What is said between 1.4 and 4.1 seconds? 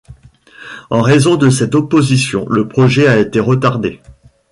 cette opposition, le projet a été retardé.